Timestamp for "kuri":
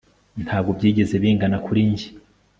1.65-1.81